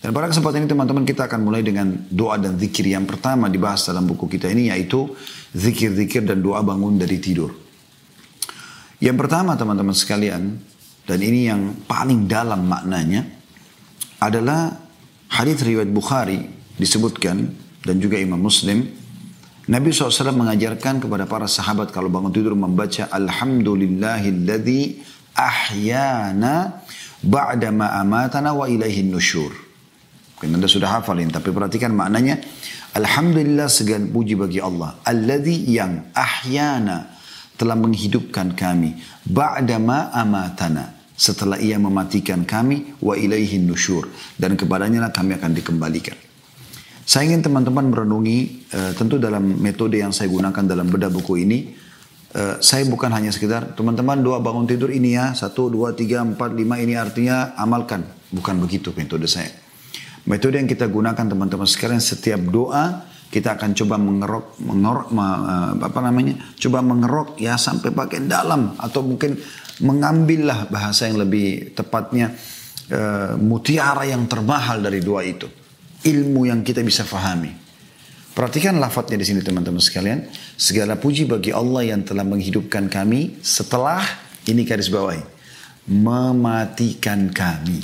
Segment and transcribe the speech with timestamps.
[0.00, 3.84] Dan pada kesempatan ini teman-teman kita akan mulai dengan doa dan zikir yang pertama dibahas
[3.84, 5.12] dalam buku kita ini yaitu
[5.52, 7.52] zikir-zikir dan doa bangun dari tidur.
[8.96, 10.56] Yang pertama teman-teman sekalian
[11.04, 13.28] dan ini yang paling dalam maknanya
[14.24, 14.72] adalah
[15.28, 16.48] hadis riwayat Bukhari
[16.80, 17.52] disebutkan
[17.84, 18.88] dan juga Imam Muslim
[19.70, 24.98] Nabi SAW mengajarkan kepada para sahabat kalau bangun tidur membaca Alhamdulillahilladzi
[25.36, 26.82] ahyana
[27.22, 29.69] ba'da ma amatana wa ilaihin nusyur.
[30.40, 32.40] Mungkin Anda sudah hafalin, tapi perhatikan maknanya.
[32.96, 34.96] Alhamdulillah segala puji bagi Allah.
[35.04, 37.12] Alladhi yang ahyana
[37.60, 38.96] telah menghidupkan kami.
[39.28, 40.96] Ba'dama amatana.
[41.12, 44.08] Setelah ia mematikan kami, wa ilaihin nusyur.
[44.40, 46.16] Dan kepadanya lah kami akan dikembalikan.
[47.04, 51.76] Saya ingin teman-teman merenungi, uh, tentu dalam metode yang saya gunakan dalam bedah buku ini,
[52.32, 56.56] uh, saya bukan hanya sekedar, teman-teman doa bangun tidur ini ya, satu, dua, tiga, empat,
[56.56, 58.08] lima, ini artinya amalkan.
[58.32, 59.52] Bukan begitu metode saya.
[60.28, 66.00] Metode yang kita gunakan teman-teman sekarang setiap doa kita akan coba mengerok, mengerok eh, apa
[66.02, 69.38] namanya, coba mengerok ya sampai bagian dalam atau mungkin
[69.80, 72.36] mengambillah bahasa yang lebih tepatnya
[72.92, 75.48] uh, mutiara yang termahal dari doa itu,
[76.04, 77.48] ilmu yang kita bisa fahami.
[78.36, 80.28] Perhatikan lafadznya di sini teman-teman sekalian.
[80.60, 84.04] Segala puji bagi Allah yang telah menghidupkan kami setelah
[84.44, 85.24] ini garis bawahi
[85.88, 87.80] mematikan kami.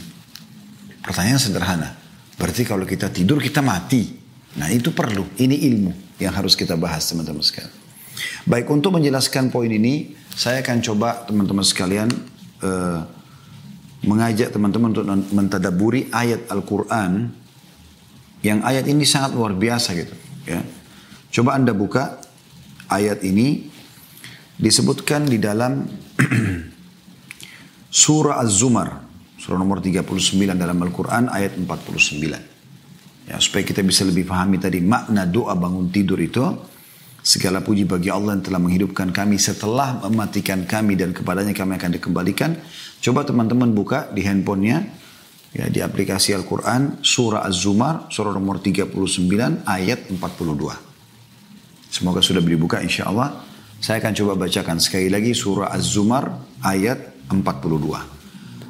[1.01, 2.06] Pertanyaan sederhana.
[2.37, 4.13] Berarti kalau kita tidur kita mati.
[4.57, 5.25] Nah itu perlu.
[5.37, 7.73] Ini ilmu yang harus kita bahas teman-teman sekalian.
[8.49, 12.09] Baik untuk menjelaskan poin ini, saya akan coba teman-teman sekalian
[12.65, 13.05] uh,
[14.05, 17.33] mengajak teman-teman untuk mentadaburi ayat Al-Quran
[18.45, 20.15] yang ayat ini sangat luar biasa gitu.
[20.45, 20.61] Ya.
[21.33, 22.21] Coba anda buka
[22.89, 23.69] ayat ini
[24.57, 25.85] disebutkan di dalam
[28.05, 29.06] surah Az-Zumar
[29.47, 33.31] Surah nomor 39 dalam Al-Quran ayat 49.
[33.31, 36.43] Ya, supaya kita bisa lebih pahami tadi makna doa bangun tidur itu.
[37.23, 41.91] Segala puji bagi Allah yang telah menghidupkan kami setelah mematikan kami dan kepadanya kami akan
[41.95, 42.59] dikembalikan.
[42.99, 44.83] Coba teman-teman buka di handphonenya.
[45.55, 50.75] Ya, di aplikasi Al-Quran surah Az-Zumar surah nomor 39 ayat 42.
[51.87, 53.47] Semoga sudah dibuka insya Allah.
[53.79, 56.35] Saya akan coba bacakan sekali lagi surah Az-Zumar
[56.67, 58.16] ayat 42.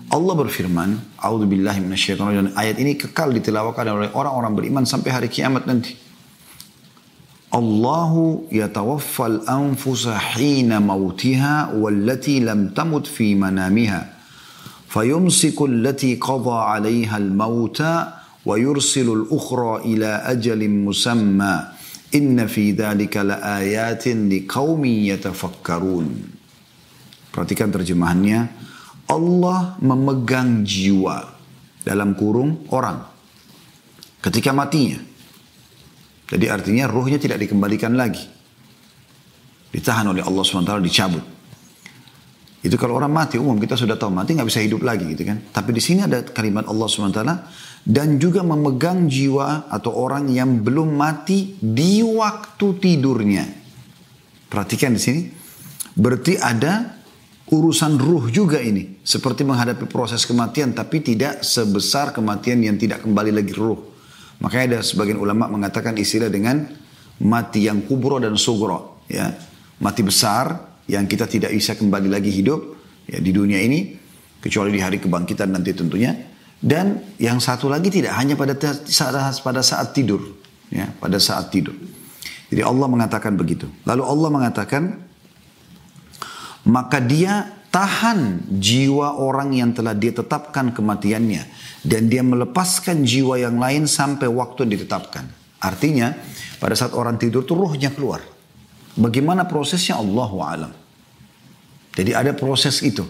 [0.07, 5.99] Allah berfirman, A'udzubillahi minasyaitonir Ayat ini kekal ditilawakan oleh orang-orang beriman sampai hari kiamat nanti.
[7.51, 14.15] Allahu yatawaffal anfusa hina mautiha wallati lam tamut fi manamiha.
[14.97, 21.75] Allati qadha 'alayha al-mauta wa yursilu al-ukhra ila ajalin musamma.
[22.15, 26.09] Inna fi dhalika laayatin liqaumin yatafakkarun.
[27.35, 28.56] Perhatikan terjemahannya.
[29.07, 31.23] Allah memegang jiwa
[31.87, 32.99] dalam kurung orang
[34.19, 34.99] ketika matinya.
[36.27, 38.27] Jadi artinya ruhnya tidak dikembalikan lagi.
[39.71, 41.23] Ditahan oleh Allah SWT, dicabut.
[42.67, 45.39] Itu kalau orang mati umum kita sudah tahu mati nggak bisa hidup lagi gitu kan.
[45.55, 47.23] Tapi di sini ada kalimat Allah SWT
[47.87, 53.47] dan juga memegang jiwa atau orang yang belum mati di waktu tidurnya.
[54.51, 55.23] Perhatikan di sini.
[55.95, 56.96] Berarti ada
[57.51, 58.99] urusan ruh juga ini.
[59.07, 63.79] Seperti menghadapi proses kematian tapi tidak sebesar kematian yang tidak kembali lagi ruh.
[64.43, 66.67] Makanya ada sebagian ulama mengatakan istilah dengan
[67.23, 69.01] mati yang kubro dan sugro.
[69.09, 69.33] Ya.
[69.81, 72.61] Mati besar yang kita tidak bisa kembali lagi hidup
[73.09, 74.05] ya, di dunia ini.
[74.37, 76.13] Kecuali di hari kebangkitan nanti tentunya.
[76.57, 78.57] Dan yang satu lagi tidak hanya pada
[78.89, 80.21] saat, pada saat tidur.
[80.69, 81.79] Ya, pada saat tidur.
[82.51, 83.67] Jadi Allah mengatakan begitu.
[83.87, 84.83] Lalu Allah mengatakan
[86.67, 91.43] maka dia tahan jiwa orang yang telah dia tetapkan kematiannya
[91.87, 95.29] dan dia melepaskan jiwa yang lain sampai waktu ditetapkan.
[95.63, 96.13] Artinya
[96.59, 98.21] pada saat orang tidur itu ruhnya keluar.
[98.97, 100.73] Bagaimana prosesnya Allah alam.
[101.97, 103.05] Jadi ada proses itu.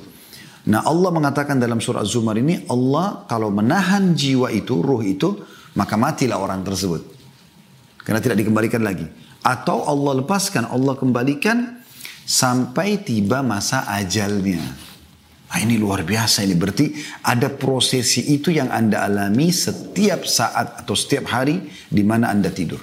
[0.66, 5.46] Nah Allah mengatakan dalam surah Az-Zumar ini Allah kalau menahan jiwa itu, ruh itu,
[5.78, 7.06] maka matilah orang tersebut.
[8.02, 9.06] Karena tidak dikembalikan lagi.
[9.46, 11.85] Atau Allah lepaskan, Allah kembalikan
[12.26, 14.58] sampai tiba masa ajalnya.
[15.46, 16.90] Nah, ini luar biasa ini berarti
[17.22, 22.82] ada prosesi itu yang Anda alami setiap saat atau setiap hari di mana Anda tidur.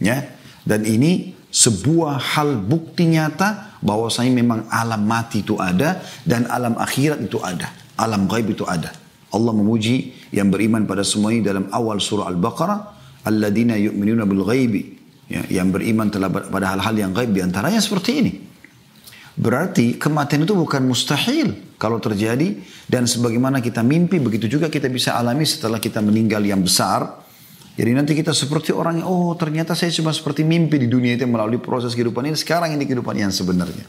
[0.00, 0.24] Ya.
[0.64, 7.20] Dan ini sebuah hal bukti nyata bahwasanya memang alam mati itu ada dan alam akhirat
[7.20, 7.68] itu ada.
[8.00, 8.88] Alam gaib itu ada.
[9.32, 12.78] Allah memuji yang beriman pada semua ini dalam awal surah Al-Baqarah,
[13.28, 14.82] alladzina yu'minuna bil ghaibi.
[15.28, 18.32] Ya, yang beriman telah pada hal-hal yang gaib di antaranya seperti ini.
[19.32, 21.72] Berarti kematian itu bukan mustahil.
[21.82, 26.62] kalau terjadi dan sebagaimana kita mimpi begitu juga kita bisa alami setelah kita meninggal yang
[26.62, 27.26] besar.
[27.74, 31.26] Jadi nanti kita seperti orang yang oh ternyata saya cuma seperti mimpi di dunia itu
[31.26, 33.82] melalui proses kehidupan ini sekarang ini kehidupan yang sebenarnya.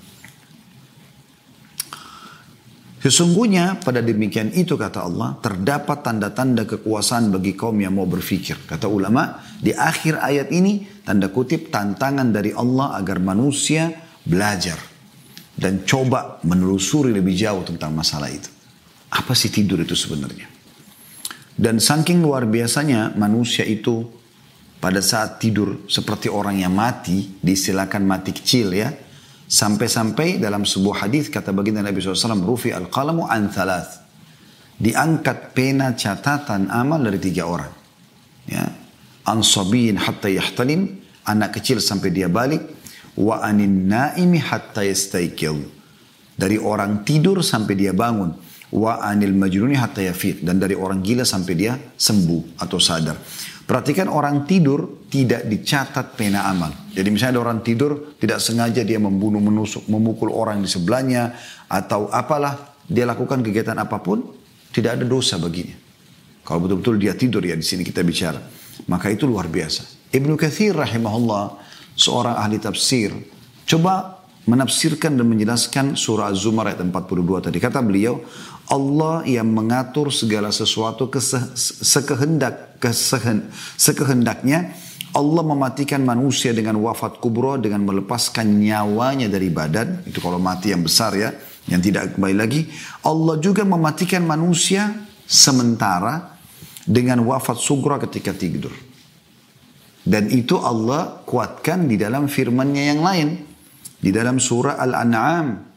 [3.06, 8.58] Sesungguhnya pada demikian itu kata Allah terdapat tanda-tanda kekuasaan bagi kaum yang mau berfikir.
[8.66, 13.94] Kata ulama di akhir ayat ini tanda kutip tantangan dari Allah agar manusia
[14.26, 14.93] belajar
[15.54, 18.50] dan coba menelusuri lebih jauh tentang masalah itu.
[19.14, 20.50] Apa sih tidur itu sebenarnya?
[21.54, 24.10] Dan saking luar biasanya manusia itu
[24.82, 28.90] pada saat tidur seperti orang yang mati, diistilahkan mati kecil ya
[29.54, 34.02] Sampai-sampai dalam sebuah hadis kata baginda Nabi SAW, Rufi al-qalamu an thalath.
[34.82, 37.70] Diangkat pena catatan amal dari tiga orang.
[38.50, 38.66] Ya.
[39.30, 40.98] Ansabiyin hatta yahtalim,
[41.30, 42.66] anak kecil sampai dia balik.
[43.18, 45.62] Wa anin naimi hatta yastaikil.
[46.34, 48.34] Dari orang tidur sampai dia bangun.
[48.74, 50.42] Wa anil majnuni hatta yafid.
[50.42, 53.18] Dan dari orang gila sampai dia sembuh atau sadar.
[53.64, 56.74] Perhatikan orang tidur tidak dicatat pena amal.
[56.92, 61.32] Jadi misalnya ada orang tidur tidak sengaja dia membunuh, menusuk, memukul orang di sebelahnya
[61.72, 64.20] atau apalah dia lakukan kegiatan apa pun
[64.76, 65.80] tidak ada dosa baginya.
[66.44, 68.44] Kalau betul-betul dia tidur ya di sini kita bicara.
[68.92, 70.12] Maka itu luar biasa.
[70.12, 71.44] Ibnu Kathir rahimahullah
[71.94, 73.14] seorang ahli tafsir.
[73.64, 77.58] Coba menafsirkan dan menjelaskan surah Az-Zumar ayat 42 tadi.
[77.64, 78.20] Kata beliau,
[78.68, 81.08] Allah yang mengatur segala sesuatu
[81.84, 82.80] sekehendak
[83.80, 84.76] sekehendaknya
[85.14, 90.02] Allah mematikan manusia dengan wafat kubro dengan melepaskan nyawanya dari badan.
[90.10, 91.30] Itu kalau mati yang besar ya
[91.70, 92.66] yang tidak kembali lagi.
[93.06, 94.90] Allah juga mematikan manusia
[95.24, 96.34] sementara
[96.84, 98.74] dengan wafat sugro ketika tidur
[100.04, 103.28] dan itu Allah kuatkan di dalam firman-Nya yang lain
[104.04, 105.74] di dalam surah Al-An'am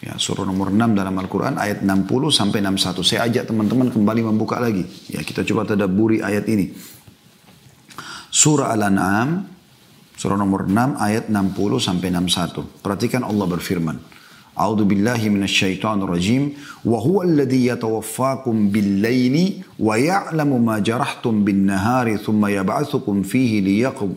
[0.00, 3.04] Ya, surah nomor 6 dalam Al-Quran ayat 60 sampai 61.
[3.04, 4.80] Saya ajak teman-teman kembali membuka lagi.
[5.12, 6.72] Ya, kita coba tadaburi ayat ini.
[8.32, 9.44] Surah Al-An'am,
[10.16, 12.80] surah nomor 6 ayat 60 sampai 61.
[12.80, 14.19] Perhatikan Allah berfirman.
[14.58, 16.52] أعوذ بالله من الشيطان الرجيم.
[16.84, 23.60] وهو الذي يتوفاكم بالليل ويعلم ما جرحتم بالنهار ثم يبعثكم فيه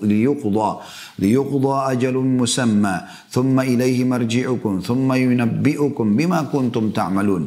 [0.04, 0.72] ليقضى
[1.20, 2.96] ليقضى أجل مسمى.
[3.30, 7.44] ثم إليه مرجعكم ثم ينبئكم بما كنتم تعملون.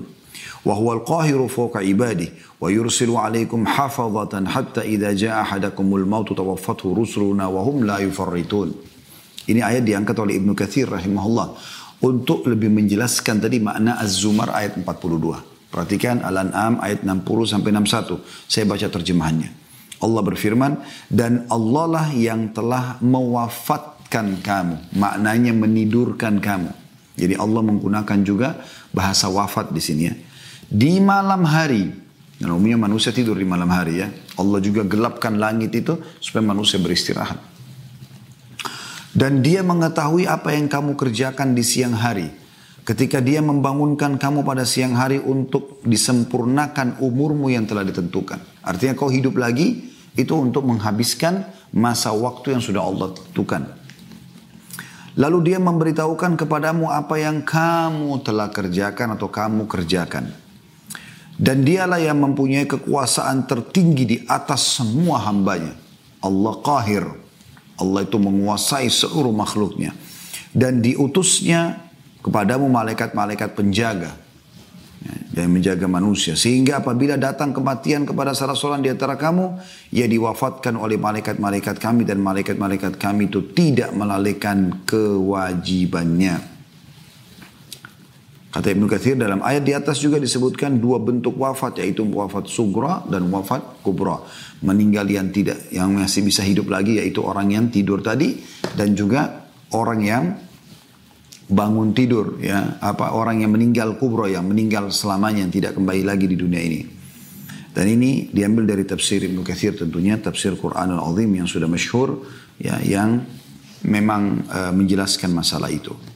[0.67, 2.29] وهو القاهر فوق عباده
[2.61, 8.71] ويرسل عليكم حفظة حتى إذا جاء أحدكم الموت توفته رسلنا وهم لا يفرطون.
[9.47, 11.55] Ini ayat diangkat oleh Ibnu Kathir rahimahullah.
[12.01, 15.73] Untuk lebih menjelaskan tadi makna Az-Zumar ayat 42.
[15.73, 18.21] Perhatikan Al-An'am ayat 60 sampai 61.
[18.49, 19.51] Saya baca terjemahannya.
[19.97, 20.73] Allah berfirman,
[21.09, 24.77] dan Allah lah yang telah mewafatkan kamu.
[24.93, 26.71] Maknanya menidurkan kamu.
[27.17, 28.61] Jadi Allah menggunakan juga
[28.93, 30.15] bahasa wafat di sini ya.
[30.69, 31.89] Di malam hari,
[32.37, 34.13] dan umumnya manusia tidur di malam hari ya.
[34.37, 37.56] Allah juga gelapkan langit itu supaya manusia beristirahat.
[39.17, 42.29] Dan dia mengetahui apa yang kamu kerjakan di siang hari.
[42.85, 48.39] Ketika dia membangunkan kamu pada siang hari untuk disempurnakan umurmu yang telah ditentukan.
[48.61, 53.73] Artinya kau hidup lagi itu untuk menghabiskan masa waktu yang sudah Allah tentukan.
[55.17, 60.29] Lalu dia memberitahukan kepadamu apa yang kamu telah kerjakan atau kamu kerjakan.
[61.41, 65.73] Dan dialah yang mempunyai kekuasaan tertinggi di atas semua hambanya.
[66.21, 67.26] Allah qahir.
[67.77, 69.93] Allah itu menguasai seluruh makhluknya.
[70.57, 71.87] Dan diutusnya
[72.25, 74.17] kepadamu malaikat-malaikat penjaga.
[75.37, 76.33] Ya, yang menjaga manusia.
[76.35, 79.61] Sehingga apabila datang kematian kepada salah seorang di antara kamu,
[79.93, 86.56] ia diwafatkan oleh malaikat-malaikat kami dan malaikat-malaikat kami itu tidak melalaikan kewajibannya.
[88.57, 93.05] Kata Ibnu Katsir dalam ayat di atas juga disebutkan dua bentuk wafat yaitu wafat sugra
[93.05, 94.25] dan wafat kubra.
[94.65, 98.41] Meninggal yang tidak yang masih bisa hidup lagi yaitu orang yang tidur tadi
[98.73, 99.45] dan juga
[99.77, 100.25] orang yang
[101.53, 106.25] bangun tidur ya apa orang yang meninggal kubro yang meninggal selamanya yang tidak kembali lagi
[106.25, 106.81] di dunia ini.
[107.77, 112.25] Dan ini diambil dari tafsir Ibnu Katsir tentunya tafsir Quran Al-Azim yang sudah masyhur
[112.57, 113.21] ya yang
[113.85, 116.16] memang uh, menjelaskan masalah itu.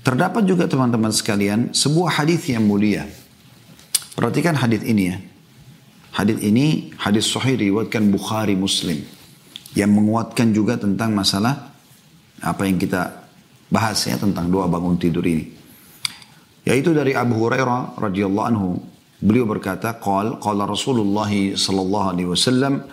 [0.00, 3.04] Terdapat juga teman-teman sekalian sebuah hadis yang mulia.
[4.16, 5.16] Perhatikan hadis ini ya.
[6.10, 8.98] Hadis ini hadis sahih riwayatkan Bukhari Muslim
[9.78, 11.70] yang menguatkan juga tentang masalah
[12.42, 13.28] apa yang kita
[13.70, 15.46] bahas ya tentang doa bangun tidur ini.
[16.66, 18.68] Yaitu dari Abu Hurairah radhiyallahu anhu
[19.20, 22.84] beliau berkata qal qala Rasulullah sallallahu alaihi wasallam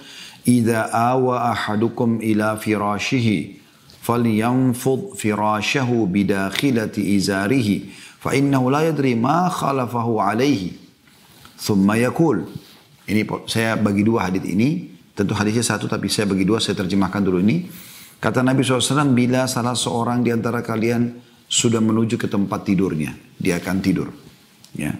[0.46, 3.58] idza awa ahadukum ila firashihi
[4.07, 7.69] فلينفض فراشه بداخلة إزاره
[8.23, 10.79] Fa innahu la yadri ma khalafahu alaihi.
[11.59, 12.47] Thumma yakul.
[13.11, 14.95] Ini saya bagi dua hadis ini.
[15.11, 16.63] Tentu hadisnya satu tapi saya bagi dua.
[16.63, 17.67] Saya terjemahkan dulu ini.
[18.23, 21.19] Kata Nabi SAW, bila salah seorang di antara kalian
[21.51, 24.15] sudah menuju ke tempat tidurnya, dia akan tidur.
[24.79, 24.95] Ya.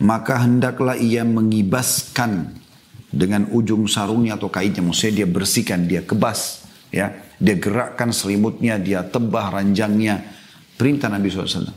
[0.00, 2.56] Maka hendaklah ia mengibaskan
[3.12, 4.80] dengan ujung sarungnya atau kainnya.
[4.80, 6.64] Maksudnya dia bersihkan, dia kebas.
[6.88, 10.21] ya Dia gerakkan selimutnya, dia tebah ranjangnya.
[10.75, 11.71] Perintah Nabi SAW.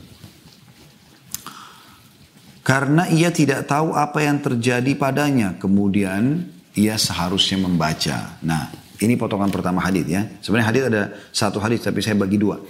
[2.63, 5.59] Karena ia tidak tahu apa yang terjadi padanya.
[5.59, 6.47] Kemudian
[6.79, 8.39] ia seharusnya membaca.
[8.39, 8.71] Nah
[9.03, 10.23] ini potongan pertama hadis ya.
[10.39, 11.01] Sebenarnya hadis ada
[11.35, 12.63] satu hadis tapi saya bagi dua.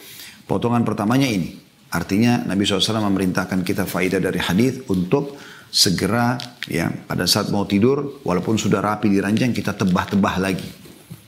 [0.49, 1.61] Potongan pertamanya ini.
[1.93, 5.37] Artinya Nabi SAW memerintahkan kita faidah dari hadis untuk
[5.69, 10.82] segera ya pada saat mau tidur walaupun sudah rapi di ranjang kita tebah-tebah lagi.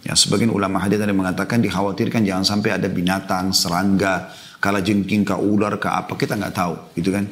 [0.06, 4.30] Ya, sebagian ulama hadis ada mengatakan dikhawatirkan jangan sampai ada binatang, serangga,
[4.62, 7.26] kala jengking, ular, apa kita nggak tahu, gitu kan?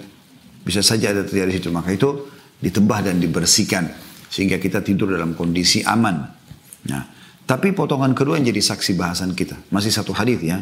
[0.66, 1.70] Bisa saja ada terjadi situ.
[1.70, 3.94] Maka itu ditebah dan dibersihkan
[4.26, 6.26] sehingga kita tidur dalam kondisi aman.
[6.90, 7.04] Nah,
[7.46, 10.58] tapi potongan kedua yang jadi saksi bahasan kita masih satu hadis ya,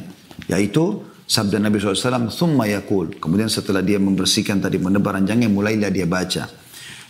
[0.51, 3.15] yaitu Sabda Nabi SAW, Thumma yakul.
[3.15, 6.44] Kemudian setelah dia membersihkan tadi menebar ranjangnya, mulailah dia baca.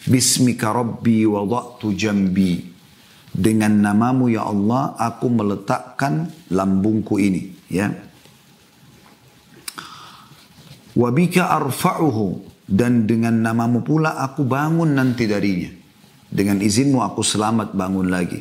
[0.05, 2.70] Bismika Rabbi wada'tu jambi.
[3.31, 7.55] Dengan namamu ya Allah, aku meletakkan lambungku ini.
[7.71, 7.95] Ya.
[10.95, 12.51] Wabika arfa'uhu.
[12.71, 15.67] Dan dengan namamu pula aku bangun nanti darinya.
[16.31, 18.39] Dengan izinmu aku selamat bangun lagi.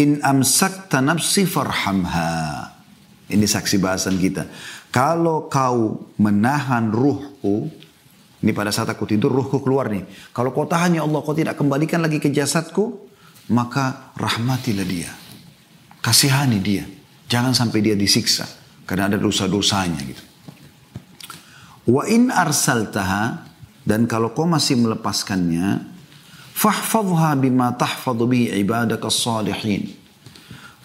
[0.00, 2.72] In amsakta nafsi farhamha.
[3.28, 4.48] Ini saksi bahasan kita.
[4.88, 7.68] Kalau kau menahan ruhku,
[8.40, 10.08] ini pada saat aku tidur ruhku keluar nih.
[10.32, 13.09] Kalau kau tahan ya Allah, kau tidak kembalikan lagi ke jasadku,
[13.50, 15.10] maka rahmatilah dia.
[16.00, 16.86] Kasihani dia.
[17.26, 18.46] Jangan sampai dia disiksa.
[18.86, 20.22] Karena ada dosa-dosanya gitu.
[21.90, 23.46] Wa in arsaltaha,
[23.82, 25.82] dan kalau kau masih melepaskannya,
[26.54, 29.90] fahfadha bima tahfadhu bihi ibadaka salihin.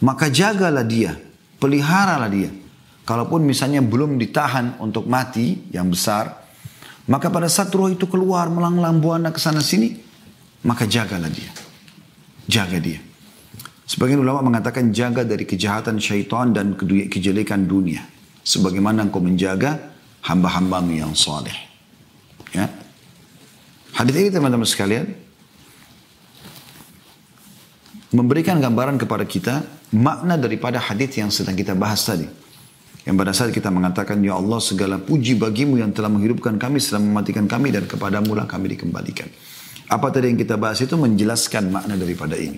[0.01, 1.15] Maka jagalah dia,
[1.57, 2.51] peliharalah dia
[3.05, 6.41] Kalaupun misalnya belum ditahan untuk mati yang besar,
[7.05, 9.93] maka pada saat roh itu keluar melanglang buana ke sana sini,
[10.65, 11.53] maka jagalah dia.
[12.46, 13.02] Jaga dia.
[13.86, 18.02] Sebagian ulama mengatakan jaga dari kejahatan syaitan dan kejelekan dunia.
[18.42, 19.94] Sebagaimana engkau menjaga
[20.25, 21.54] hamba-hambamu yang saleh.
[22.54, 22.70] Ya.
[23.94, 25.06] Hadis ini teman-teman sekalian
[28.14, 29.62] memberikan gambaran kepada kita
[29.94, 32.25] makna daripada hadis yang sedang kita bahas tadi.
[33.06, 37.06] Yang pada saat kita mengatakan, Ya Allah segala puji bagimu yang telah menghidupkan kami, setelah
[37.06, 39.30] mematikan kami, dan kepadamu lah kami dikembalikan.
[39.86, 42.58] Apa tadi yang kita bahas itu menjelaskan makna daripada ini.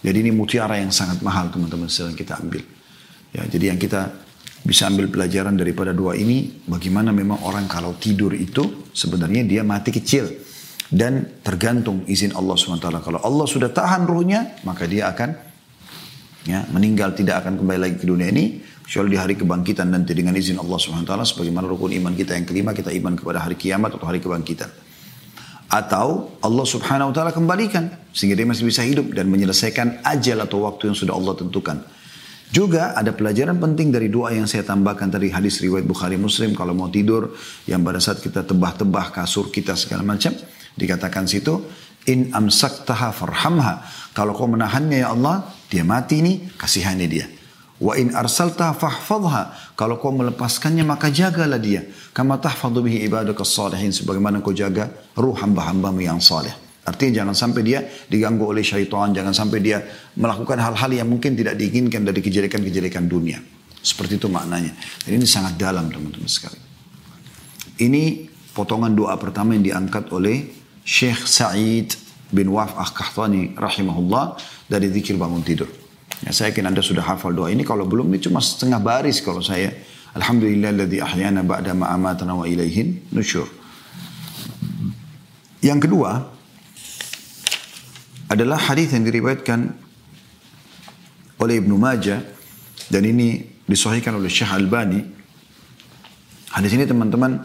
[0.00, 2.62] Jadi ini mutiara yang sangat mahal teman-teman sedang kita ambil.
[3.34, 4.10] Ya, jadi yang kita
[4.64, 9.92] bisa ambil pelajaran daripada dua ini, bagaimana memang orang kalau tidur itu sebenarnya dia mati
[9.92, 10.48] kecil.
[10.90, 12.82] Dan tergantung izin Allah SWT.
[12.82, 15.30] Kalau Allah sudah tahan ruhnya, maka dia akan
[16.50, 18.58] ya, meninggal tidak akan kembali lagi ke dunia ini
[18.90, 22.74] kecuali di hari kebangkitan nanti dengan izin Allah taala sebagaimana rukun iman kita yang kelima
[22.74, 24.89] kita iman kepada hari kiamat atau hari kebangkitan.
[25.70, 30.66] Atau Allah Subhanahu wa taala kembalikan sehingga dia masih bisa hidup dan menyelesaikan ajal atau
[30.66, 31.78] waktu yang sudah Allah tentukan.
[32.50, 36.74] Juga ada pelajaran penting dari doa yang saya tambahkan tadi hadis riwayat Bukhari Muslim kalau
[36.74, 37.38] mau tidur
[37.70, 40.34] yang pada saat kita tebah-tebah kasur kita segala macam
[40.74, 41.62] dikatakan situ
[42.10, 47.30] in amsaktaha farhamha kalau kau menahannya ya Allah dia mati ini kasihani dia
[47.80, 49.72] Wa in arsalta fahfadha.
[49.72, 51.88] Kalau kau melepaskannya maka jagalah dia.
[52.12, 53.88] Kama tahfadhu bihi ibadaka salihin.
[53.88, 56.52] Sebagaimana kau jaga ruh hamba-hambamu yang saleh.
[56.84, 57.80] Artinya jangan sampai dia
[58.12, 59.16] diganggu oleh syaitan.
[59.16, 59.80] Jangan sampai dia
[60.12, 63.40] melakukan hal-hal yang mungkin tidak diinginkan dari kejelekan-kejelekan dunia.
[63.80, 64.76] Seperti itu maknanya.
[65.08, 66.60] Dan ini sangat dalam teman-teman sekali.
[67.80, 70.52] Ini potongan doa pertama yang diangkat oleh
[70.84, 71.96] Syekh Sa'id
[72.28, 74.36] bin Waf Al-Qahtani rahimahullah
[74.68, 75.89] dari zikir bangun tidur.
[76.20, 77.64] Ya, saya yakin Anda sudah hafal doa ini.
[77.64, 79.72] Kalau belum, ini cuma setengah baris kalau saya.
[80.12, 83.46] Alhamdulillah ladhi ahyana ba'da ma'amatana wa ilaihin nusyur.
[85.64, 86.10] Yang kedua,
[88.30, 89.74] adalah hadis yang diriwayatkan
[91.40, 92.20] oleh Ibnu Majah
[92.92, 95.00] dan ini disahihkan oleh Syekh Albani.
[96.50, 97.42] Hadis ini teman-teman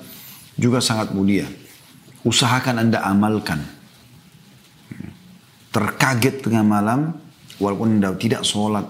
[0.58, 1.46] juga sangat mulia.
[2.25, 3.62] Usahakan Anda amalkan.
[5.70, 7.13] Terkaget tengah malam,
[7.62, 8.83] Walaupun anda tidak sholat,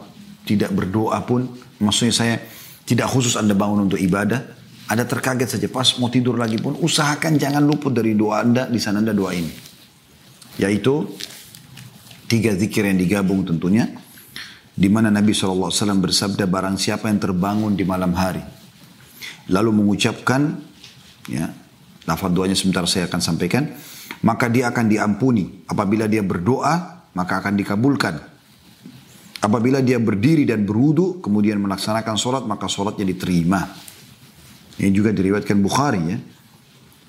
[0.46, 1.46] tidak berdoa pun,
[1.82, 2.36] maksudnya saya
[2.86, 4.42] tidak khusus anda bangun untuk ibadah,
[4.86, 8.78] ada terkaget saja pas mau tidur lagi pun usahakan jangan luput dari doa anda di
[8.78, 9.50] sana anda doa ini.
[10.62, 11.10] Yaitu
[12.30, 13.90] tiga zikir yang digabung tentunya.
[14.76, 18.44] Di mana Nabi SAW bersabda barang siapa yang terbangun di malam hari.
[19.48, 20.52] Lalu mengucapkan
[21.32, 21.48] ya
[22.06, 23.72] Lafaz doanya sebentar saya akan sampaikan.
[24.22, 25.66] Maka dia akan diampuni.
[25.66, 28.35] Apabila dia berdoa, maka akan dikabulkan.
[29.44, 33.62] Apabila dia berdiri dan berwudu, kemudian melaksanakan sholat, maka sholatnya diterima.
[34.80, 36.18] Ini juga diriwayatkan Bukhari ya.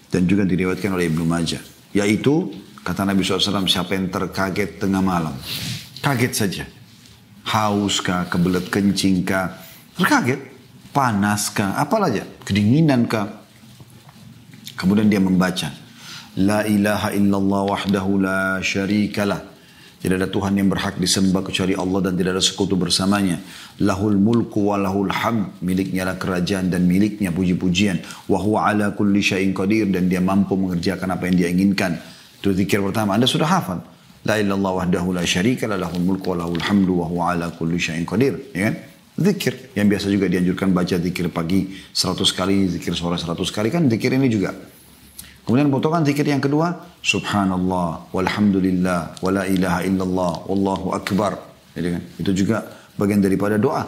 [0.07, 1.63] Dan juga diriwayatkan oleh Ibnu Majah.
[1.97, 2.53] Yaitu,
[2.85, 5.35] kata Nabi SAW, siapa yang terkaget tengah malam.
[6.03, 6.65] Kaget saja.
[7.47, 9.57] Haus kah, kebelet kencing kah,
[9.97, 10.55] terkaget.
[10.93, 12.25] Panas kah, apalah aja.
[12.45, 13.47] Kedinginan kah,
[14.77, 15.73] Kemudian dia membaca.
[16.37, 19.56] La ilaha illallah wahdahu la syarikalah.
[20.07, 23.43] Tidak ada Tuhan yang berhak disembah kecuali Allah dan tidak ada sekutu bersamanya.
[23.83, 25.51] Lahul mulku wa lahul ham.
[25.67, 27.99] Miliknya lah kerajaan dan miliknya puji-pujian.
[28.31, 29.91] Wa huwa ala kulli syai'in qadir.
[29.91, 31.99] Dan dia mampu mengerjakan apa yang dia inginkan.
[32.39, 33.19] Itu zikir pertama.
[33.19, 33.83] Anda sudah hafal.
[34.23, 38.07] La ilallah wahdahu la syarika lahul mulku wa lahul hamdu wa huwa ala kulli syai'in
[38.07, 38.39] qadir.
[38.55, 38.75] Ya kan?
[39.19, 39.75] Zikir.
[39.75, 44.15] Yang biasa juga dianjurkan baca zikir pagi 100 kali, zikir sore 100 kali kan zikir
[44.15, 44.55] ini juga.
[45.47, 46.75] Kemudian potongan zikir yang kedua,
[47.07, 51.39] Subhanallah, walhamdulillah, wala ilaha illallah, wallahu akbar.
[51.71, 52.67] Kan, itu juga
[52.99, 53.87] bagian daripada doa.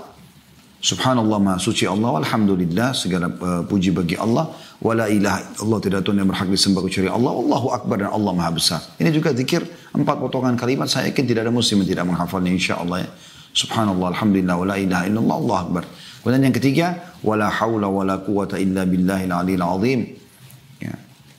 [0.78, 6.22] Subhanallah maha suci Allah, walhamdulillah, segala uh, puji bagi Allah, wala ilaha Allah tidak Tuhan
[6.22, 8.78] yang berhak disembah kecuali Allah, Allahu akbar dan Allah maha besar.
[8.94, 12.78] Ini juga zikir empat potongan kalimat, saya yakin tidak ada muslim yang tidak menghafalnya insya
[12.78, 13.10] Allah ya.
[13.50, 15.82] Subhanallah, alhamdulillah, wa la ilaha illallah, Allah akbar.
[16.22, 16.86] Kemudian yang ketiga,
[17.26, 20.00] wala hawla wala quwata illa billahil aliyil azim.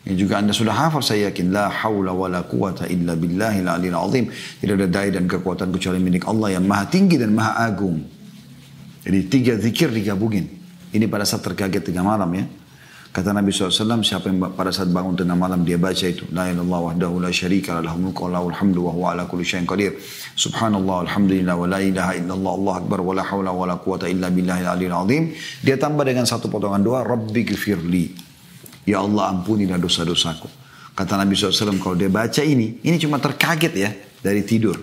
[0.10, 1.54] Ini juga anda sudah hafal saya yakin.
[1.54, 4.26] La hawla wala quwata illa billahil aliyil azim.
[4.34, 8.02] Tidak ada daya dan kekuatan kecuali milik Allah yang maha tinggi dan maha agung.
[9.06, 10.50] Jadi tiga zikir digabungin.
[10.90, 12.50] Ini pada saat terkaget tengah malam ya.
[13.10, 16.26] Kata Nabi SAW, siapa yang pada saat bangun tengah malam dia baca itu.
[16.34, 19.70] La ilallah wahdahu la syarika la lahul mulku wa lahul wa huwa ala kulli syai'in
[19.70, 19.98] qadir.
[20.34, 24.30] Subhanallah, alhamdulillah, wa la ilaha illallah, Allah akbar, wa la hawla wa la quwata illa
[24.30, 25.24] billahil aliyil azim.
[25.62, 28.29] Dia tambah dengan satu potongan doa, Rabbi gifirli.
[28.90, 30.50] Ya Allah ampunilah dosa-dosaku.
[30.98, 33.94] Kata Nabi SAW, kalau dia baca ini, ini cuma terkaget ya
[34.26, 34.82] dari tidur.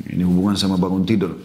[0.00, 1.36] Ini hubungan sama bangun tidur.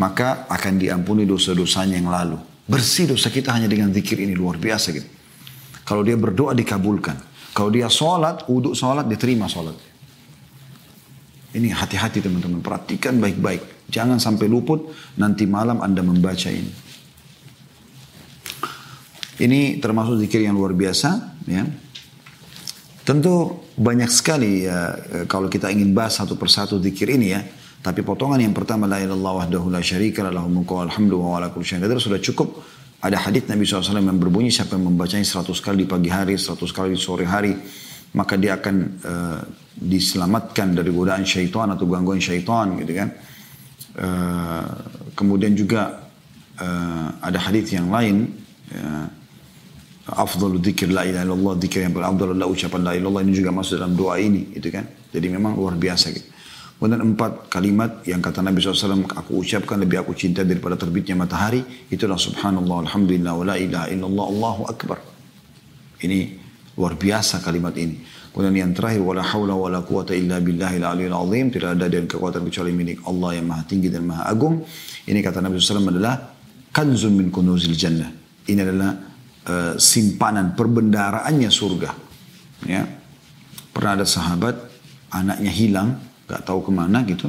[0.00, 2.40] Maka akan diampuni dosa-dosanya yang lalu.
[2.64, 5.06] Bersih dosa kita hanya dengan zikir ini luar biasa gitu.
[5.84, 7.20] Kalau dia berdoa dikabulkan.
[7.54, 9.76] Kalau dia sholat, uduk sholat, diterima sholat.
[11.54, 13.86] Ini hati-hati teman-teman, perhatikan baik-baik.
[13.86, 16.83] Jangan sampai luput, nanti malam Anda membaca ini.
[19.34, 21.10] Ini termasuk zikir yang luar biasa.
[21.50, 21.66] Ya.
[23.04, 24.94] Tentu banyak sekali ya,
[25.26, 27.42] kalau kita ingin bahas satu persatu zikir ini ya.
[27.84, 31.52] Tapi potongan yang pertama, La ilallah wahdahu la syarika la lahum mulku alhamdu wa ala
[31.52, 32.64] kulli syai'in sudah cukup
[33.04, 36.56] ada hadits Nabi SAW yang berbunyi siapa yang membacanya 100 kali di pagi hari, 100
[36.72, 37.52] kali di sore hari,
[38.16, 39.40] maka dia akan uh,
[39.76, 43.08] diselamatkan dari godaan syaitan atau gangguan syaitan gitu kan.
[43.94, 44.64] Uh,
[45.12, 46.08] kemudian juga
[46.56, 48.32] uh, ada hadits yang lain
[48.72, 49.06] uh,
[50.04, 53.32] afdalu dzikir la ilaha illallah dzikir yang paling afdal adalah ucapan la ilaha illallah ini
[53.32, 54.84] juga masuk dalam doa ini gitu kan.
[55.12, 56.28] Jadi memang luar biasa gitu.
[56.74, 61.64] Kemudian empat kalimat yang kata Nabi SAW, aku ucapkan lebih aku cinta daripada terbitnya matahari.
[61.88, 64.98] Itulah subhanallah, alhamdulillah, wa la ilaha illallah, Allahu akbar.
[66.04, 66.18] Ini
[66.76, 68.02] luar biasa kalimat ini.
[68.34, 71.46] Kemudian yang terakhir, wala hawla wala quwata illa billahil aliyil azim.
[71.54, 74.66] Tidak ada dan kekuatan kecuali milik Allah yang maha tinggi dan maha agung.
[75.06, 76.34] Ini kata Nabi SAW adalah
[76.74, 78.10] kanzun min kunuzil jannah.
[78.44, 79.13] Ini adalah
[79.48, 81.90] uh, simpanan perbendaraannya surga.
[82.64, 82.82] Ya.
[83.74, 84.54] Pernah ada sahabat,
[85.10, 85.88] anaknya hilang,
[86.30, 87.26] gak tahu ke mana gitu.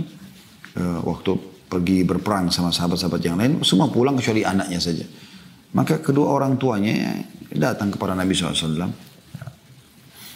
[0.78, 5.06] E, waktu pergi berperang sama sahabat-sahabat yang lain, semua pulang kecuali anaknya saja.
[5.74, 7.18] Maka kedua orang tuanya
[7.50, 8.94] datang kepada Nabi SAW.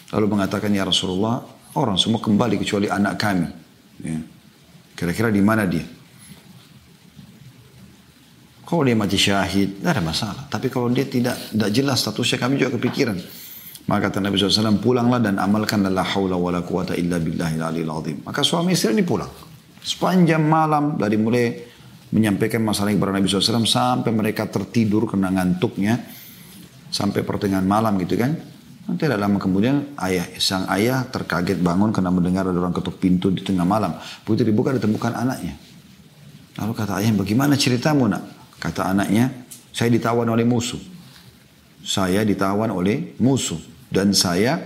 [0.10, 1.46] Lalu mengatakan, Ya Rasulullah,
[1.78, 3.48] orang semua kembali kecuali anak kami.
[4.02, 4.20] Ya.
[4.98, 5.86] Kira-kira di mana dia?
[8.70, 10.46] Kalau dia mati syahid, tidak ada masalah.
[10.46, 13.18] Tapi kalau dia tidak, tidak jelas statusnya, kami juga kepikiran.
[13.90, 17.90] Maka kata Nabi SAW, pulanglah dan amalkan la haula wa la quwata illa billahil aliyil
[17.90, 18.22] azim.
[18.22, 19.34] Maka suami istri ini pulang.
[19.82, 21.50] Sepanjang malam dari mulai
[22.14, 25.98] menyampaikan masalah kepada Nabi SAW sampai mereka tertidur kena ngantuknya
[26.94, 28.38] sampai pertengahan malam gitu kan.
[28.90, 33.42] Tidak lama kemudian ayah sang ayah terkaget bangun karena mendengar ada orang ketuk pintu di
[33.42, 33.98] tengah malam.
[34.26, 35.58] Begitu dibuka ditemukan anaknya.
[36.62, 38.39] Lalu kata ayah, bagaimana ceritamu nak?
[38.60, 39.32] Kata anaknya,
[39.72, 40.80] saya ditawan oleh musuh.
[41.80, 43.60] Saya ditawan oleh musuh.
[43.88, 44.60] Dan saya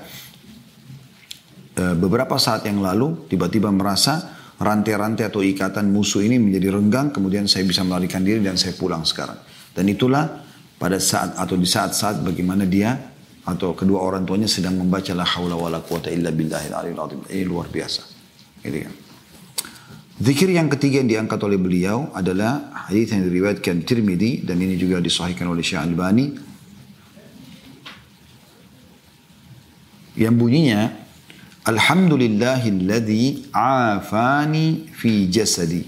[1.77, 7.13] beberapa saat yang lalu tiba-tiba merasa rantai-rantai atau ikatan musuh ini menjadi renggang.
[7.13, 9.38] Kemudian saya bisa melarikan diri dan saya pulang sekarang.
[9.73, 10.41] Dan itulah
[10.82, 12.97] pada saat atau di saat-saat bagaimana dia
[13.43, 17.21] atau kedua orang tuanya sedang membaca la haula wala quwata illa billahil aliyil azim.
[17.29, 18.01] Ini luar biasa.
[18.63, 18.93] Gitu kan.
[20.23, 25.03] Zikir yang ketiga yang diangkat oleh beliau adalah hadis yang diriwayatkan Tirmidzi dan ini juga
[25.03, 26.31] disahihkan oleh Syekh Albani
[30.13, 30.81] Yang bunyinya
[31.63, 35.81] Alhamdulillahilladzi afani fi jasadi.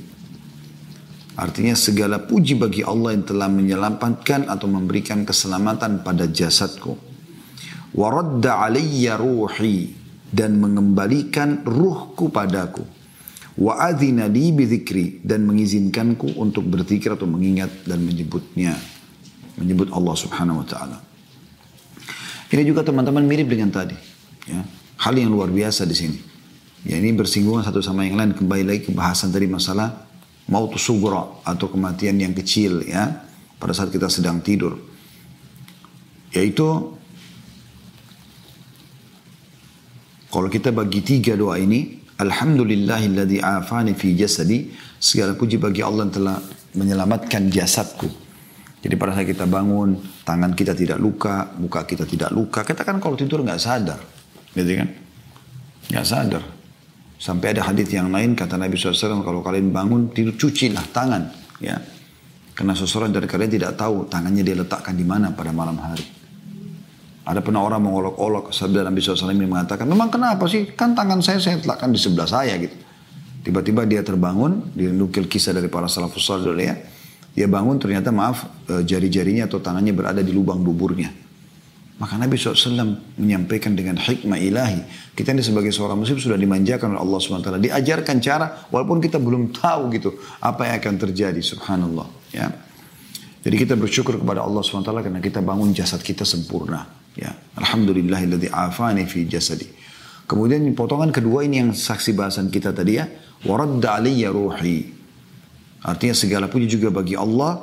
[1.36, 6.96] Artinya segala puji bagi Allah yang telah menyelamatkan atau memberikan keselamatan pada jasadku.
[7.92, 9.94] Waradda alayya ruhi
[10.32, 12.95] dan mengembalikan ruhku padaku.
[13.56, 18.76] Wa adhina li bidhikri dan mengizinkanku untuk berzikir atau mengingat dan menyebutnya.
[19.56, 20.98] Menyebut Allah subhanahu wa ta'ala.
[22.52, 23.96] Ini juga teman-teman mirip dengan tadi.
[24.52, 24.68] Ya.
[25.00, 26.20] Hal yang luar biasa di sini.
[26.84, 28.36] Ya ini bersinggungan satu sama yang lain.
[28.36, 30.06] Kembali lagi ke bahasan tadi masalah
[30.52, 33.24] maut sugra atau kematian yang kecil ya.
[33.56, 34.76] Pada saat kita sedang tidur.
[36.36, 36.68] Yaitu
[40.28, 42.05] kalau kita bagi tiga doa ini.
[42.16, 44.72] Alhamdulillahilladzi afani fi jasadi.
[44.96, 46.38] Segala puji bagi Allah yang telah
[46.76, 48.08] menyelamatkan jasadku.
[48.86, 52.62] Jadi pada saat kita bangun, tangan kita tidak luka, muka kita tidak luka.
[52.62, 54.00] Kita kan kalau tidur nggak sadar.
[54.54, 54.90] Gitu kan?
[55.92, 56.44] Nggak sadar.
[57.18, 61.34] Sampai ada hadis yang lain kata Nabi SAW kalau kalian bangun tidur cucilah tangan.
[61.60, 61.82] Ya.
[62.56, 66.15] Karena seseorang dari kalian tidak tahu tangannya dia letakkan di mana pada malam hari.
[67.26, 70.78] Ada pernah orang mengolok-olok sabda Nabi SAW ini mengatakan, memang kenapa sih?
[70.78, 72.78] Kan tangan saya saya letakkan di sebelah saya gitu.
[73.42, 76.78] Tiba-tiba dia terbangun, dia nukil kisah dari para salafus salih ya.
[77.34, 81.10] Dia bangun ternyata maaf eh, jari-jarinya atau tangannya berada di lubang buburnya.
[81.96, 84.84] Maka Nabi SAW menyampaikan dengan hikmah ilahi.
[85.16, 87.50] Kita ini sebagai seorang muslim sudah dimanjakan oleh Allah SWT.
[87.72, 90.12] Diajarkan cara walaupun kita belum tahu gitu
[90.44, 91.40] apa yang akan terjadi.
[91.40, 92.08] Subhanallah.
[92.36, 92.52] Ya.
[93.48, 97.05] Jadi kita bersyukur kepada Allah SWT karena kita bangun jasad kita sempurna.
[97.56, 99.68] Alhamdulillahilladzi afani fi jasadi.
[100.26, 103.06] Kemudian potongan kedua ini yang saksi bahasan kita tadi ya.
[103.46, 104.90] Waradda aliyya ruhi.
[105.86, 107.62] Artinya segala puji juga bagi Allah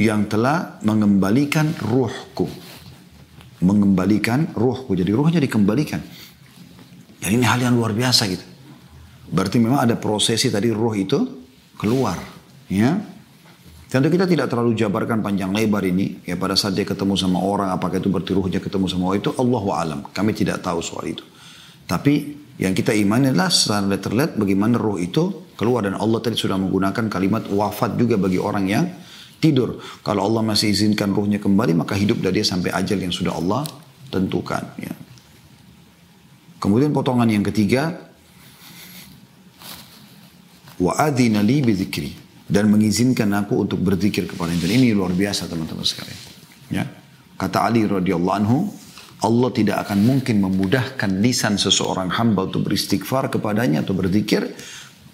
[0.00, 2.48] yang telah mengembalikan ruhku.
[3.60, 4.96] Mengembalikan ruhku.
[4.96, 6.00] Jadi ruhnya dikembalikan.
[7.20, 8.44] Jadi ini hal yang luar biasa gitu.
[9.28, 11.18] Berarti memang ada prosesi tadi ruh itu
[11.76, 12.16] keluar.
[12.72, 13.15] Ya.
[13.86, 16.18] Tentu kita tidak terlalu jabarkan panjang lebar ini.
[16.26, 19.30] Ya pada saat dia ketemu sama orang, apakah itu berarti ruhnya ketemu sama orang itu,
[19.38, 20.00] Allah alam.
[20.10, 21.22] Kami tidak tahu soal itu.
[21.86, 25.86] Tapi yang kita imani adalah secara terlihat bagaimana ruh itu keluar.
[25.86, 28.90] Dan Allah tadi sudah menggunakan kalimat wafat juga bagi orang yang
[29.38, 29.78] tidur.
[30.02, 33.62] Kalau Allah masih izinkan ruhnya kembali, maka hidup dari dia sampai ajal yang sudah Allah
[34.10, 34.66] tentukan.
[34.82, 34.98] Ya.
[36.58, 38.02] Kemudian potongan yang ketiga,
[40.82, 45.82] wa adina li bizikri dan mengizinkan aku untuk berzikir kepada Dan ini luar biasa teman-teman
[45.82, 46.20] sekalian.
[46.70, 46.84] Ya.
[47.36, 48.70] Kata Ali radhiyallahu anhu,
[49.20, 54.46] Allah tidak akan mungkin memudahkan lisan seseorang hamba untuk beristighfar kepadanya atau berzikir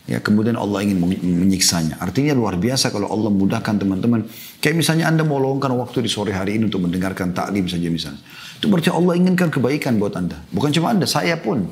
[0.02, 1.94] Ya, kemudian Allah ingin menyiksanya.
[2.02, 4.26] Artinya luar biasa kalau Allah mudahkan teman-teman.
[4.58, 8.18] Kayak misalnya Anda mau luangkan waktu di sore hari ini untuk mendengarkan taklim saja misalnya.
[8.58, 10.42] Itu berarti Allah inginkan kebaikan buat Anda.
[10.50, 11.70] Bukan cuma Anda, saya pun.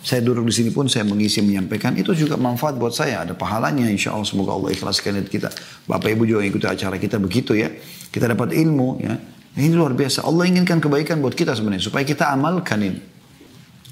[0.00, 3.28] Saya duduk di sini pun saya mengisi menyampaikan itu juga manfaat buat saya.
[3.28, 5.52] Ada pahalanya insya Allah semoga Allah ikhlaskan kita.
[5.84, 7.68] Bapak Ibu juga ikuti acara kita begitu ya.
[8.08, 9.14] Kita dapat ilmu ya.
[9.60, 10.24] Ini luar biasa.
[10.24, 13.00] Allah inginkan kebaikan buat kita sebenarnya supaya kita amalkan ini.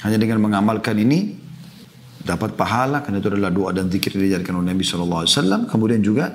[0.01, 1.35] Hanya dengan mengamalkan ini
[2.25, 5.68] dapat pahala karena itu adalah doa dan zikir diajarkan oleh Nabi SAW.
[5.68, 6.31] Kemudian juga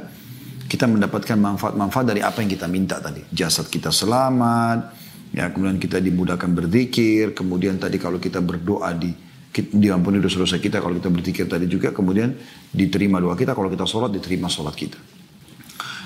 [0.70, 3.26] kita mendapatkan manfaat-manfaat dari apa yang kita minta tadi.
[3.30, 4.94] Jasad kita selamat,
[5.34, 9.23] ya kemudian kita dimudahkan berzikir, kemudian tadi kalau kita berdoa di
[9.54, 12.34] diampuni dosa-dosa kita kalau kita berzikir tadi juga kemudian
[12.74, 14.98] diterima doa kita kalau kita sholat diterima sholat kita.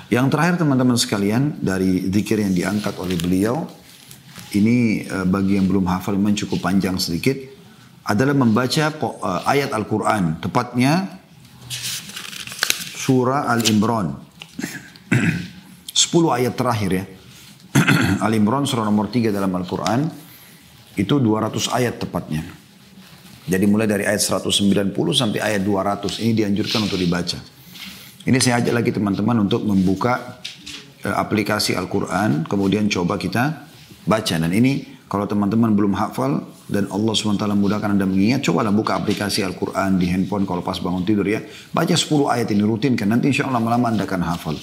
[0.08, 3.68] Yang terakhir teman-teman sekalian dari zikir yang diangkat oleh beliau
[4.56, 7.36] ini eh, bagi yang belum hafal memang cukup panjang sedikit
[8.08, 10.40] adalah membaca uh, ayat Al-Quran.
[10.40, 11.20] Tepatnya
[12.96, 14.16] surah Al-Imran.
[15.92, 17.04] 10 ayat terakhir ya.
[18.24, 20.08] Al-Imran surah nomor 3 dalam Al-Quran.
[20.96, 22.48] Itu 200 ayat tepatnya.
[23.48, 26.20] Jadi mulai dari ayat 190 sampai ayat 200.
[26.20, 27.40] Ini dianjurkan untuk dibaca.
[28.28, 30.44] Ini saya ajak lagi teman-teman untuk membuka
[31.08, 32.44] uh, aplikasi Al-Quran.
[32.44, 33.64] Kemudian coba kita
[34.04, 34.34] baca.
[34.36, 39.40] Dan ini kalau teman-teman belum hafal dan Allah SWT mudahkan Anda mengingat, cobalah buka aplikasi
[39.40, 41.40] Al-Quran di handphone kalau pas bangun tidur ya.
[41.72, 44.60] Baca 10 ayat ini rutin kan nanti insya Allah lama-lama Anda akan hafal.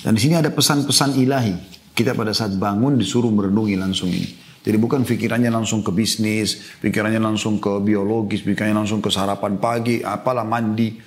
[0.00, 1.52] Dan di sini ada pesan-pesan ilahi.
[1.92, 4.39] Kita pada saat bangun disuruh merenungi langsung ini.
[4.60, 10.04] Jadi bukan pikirannya langsung ke bisnis, pikirannya langsung ke biologis, pikirannya langsung ke sarapan pagi,
[10.04, 11.00] apalah mandi.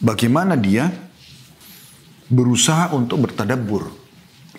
[0.00, 0.88] Bagaimana dia
[2.32, 3.92] berusaha untuk bertadabur,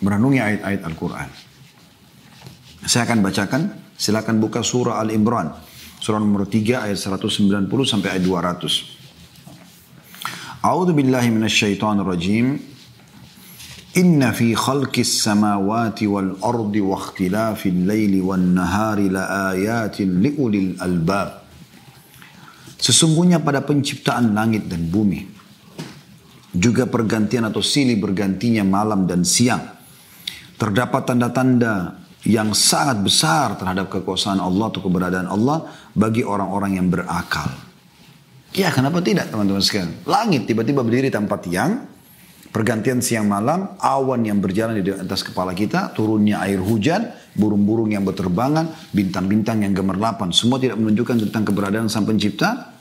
[0.06, 1.30] merenungi ayat-ayat Al-Quran.
[2.86, 3.90] Saya akan bacakan.
[4.00, 5.52] Silakan buka surah Al-Imran.
[6.00, 10.64] Surah nomor 3 ayat 190 sampai ayat 200.
[10.64, 12.64] A'udzu billahi minasyaitonir rajim.
[13.98, 19.10] Inna fi khalqis samawati wal ardi wa ikhtilafil laili wan nahari.
[22.80, 25.26] Sesungguhnya pada penciptaan langit dan bumi,
[26.54, 29.62] juga pergantian atau silih bergantinya malam dan siang,
[30.56, 35.66] terdapat tanda-tanda yang sangat besar terhadap kekuasaan Allah atau keberadaan Allah
[35.98, 37.52] bagi orang-orang yang berakal.
[38.54, 39.94] Ya kenapa tidak teman-teman sekalian?
[40.10, 41.86] Langit tiba-tiba berdiri tanpa tiang,
[42.50, 48.02] Pergantian siang malam, awan yang berjalan di atas kepala kita, turunnya air hujan, burung-burung yang
[48.02, 50.34] berterbangan, bintang-bintang yang gemerlapan.
[50.34, 52.74] Semua tidak menunjukkan tentang keberadaan sang pencipta.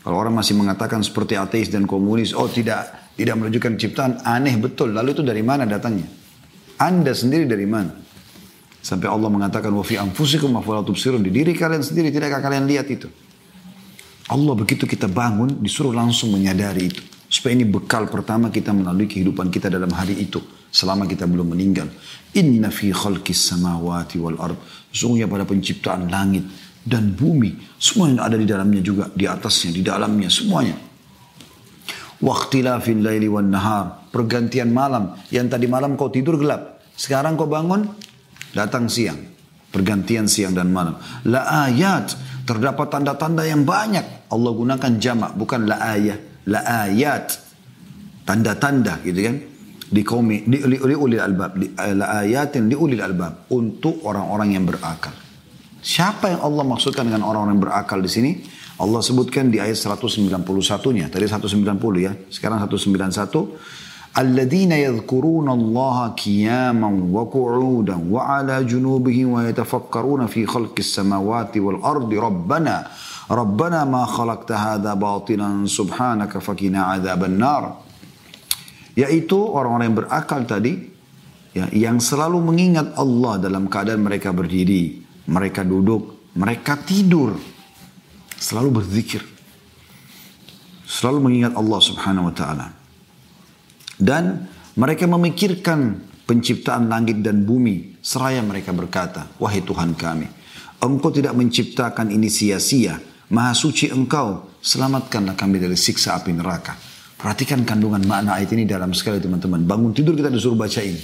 [0.00, 4.96] Kalau orang masih mengatakan seperti ateis dan komunis, oh tidak, tidak menunjukkan ciptaan, aneh betul.
[4.96, 6.08] Lalu itu dari mana datangnya?
[6.80, 7.92] Anda sendiri dari mana?
[8.80, 10.56] Sampai Allah mengatakan, wa fi anfusikum.
[11.20, 13.12] Di diri kalian sendiri, tidakkah kalian lihat itu?
[14.32, 17.02] Allah begitu kita bangun, disuruh langsung menyadari itu.
[17.26, 20.38] Supaya ini bekal pertama kita melalui kehidupan kita dalam hari itu.
[20.70, 21.90] Selama kita belum meninggal.
[22.38, 24.58] Inna fi khalqis samawati wal ard.
[24.94, 26.46] Sungguhnya pada penciptaan langit
[26.86, 27.78] dan bumi.
[27.82, 29.10] Semua yang ada di dalamnya juga.
[29.10, 30.76] Di atasnya, di dalamnya, semuanya.
[32.22, 34.06] Waktilafil laili wan nahar.
[34.14, 35.18] Pergantian malam.
[35.34, 36.78] Yang tadi malam kau tidur gelap.
[36.94, 37.90] Sekarang kau bangun,
[38.54, 39.18] datang siang.
[39.74, 40.94] Pergantian siang dan malam.
[41.26, 42.14] La ayat.
[42.46, 44.30] Terdapat tanda-tanda yang banyak.
[44.30, 47.37] Allah gunakan jamak, bukan la ayat la ayat
[48.25, 49.35] tanda-tanda gitu kan
[49.91, 54.55] di kaum di, di, di ulil albab di, la ayatin di ulil albab untuk orang-orang
[54.55, 55.11] yang berakal.
[55.81, 58.31] Siapa yang Allah maksudkan dengan orang-orang yang berakal di sini?
[58.81, 61.09] Allah sebutkan di ayat 191-nya.
[61.09, 61.57] Tadi 190
[62.01, 62.13] ya.
[62.29, 63.81] Sekarang 191.
[64.11, 72.75] الذين يذكرون الله قياما وقعودا وعلى جنوبهم ويتفكرون في خلق السماوات والأرض ربنا
[73.26, 77.82] Rabbana ma khalaqta hadha batilan subhanaka fakina adzaban nar.
[78.94, 80.72] Yaitu orang-orang yang berakal tadi
[81.52, 87.34] ya, yang selalu mengingat Allah dalam keadaan mereka berdiri, mereka duduk, mereka tidur.
[88.36, 89.24] Selalu berzikir.
[90.86, 92.66] Selalu mengingat Allah Subhanahu wa taala.
[93.96, 94.46] Dan
[94.78, 100.28] mereka memikirkan penciptaan langit dan bumi seraya mereka berkata, "Wahai Tuhan kami,
[100.76, 106.78] Engkau tidak menciptakan ini sia-sia, Maha suci engkau, selamatkanlah kami dari siksa api neraka.
[107.16, 109.66] Perhatikan kandungan makna ayat ini dalam sekali teman-teman.
[109.66, 111.00] Bangun tidur kita disuruh baca ini.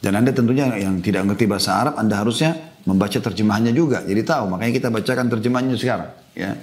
[0.00, 4.04] Dan Anda tentunya yang tidak ngerti bahasa Arab, Anda harusnya membaca terjemahannya juga.
[4.04, 6.10] Jadi tahu, makanya kita bacakan terjemahannya sekarang.
[6.36, 6.56] Ya.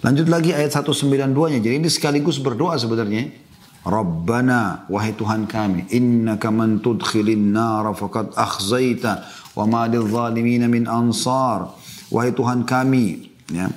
[0.00, 1.60] Lanjut lagi ayat 192-nya.
[1.60, 3.28] Jadi ini sekaligus berdoa sebenarnya.
[3.80, 9.24] Rabbana, wahai Tuhan kami, innaka man tudkhilin nara faqad akhzaita
[9.56, 11.72] wa ma zalimina min ansar.
[12.12, 13.68] Wahai Tuhan kami, Ya.